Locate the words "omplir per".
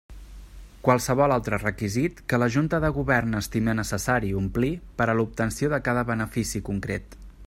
4.41-5.11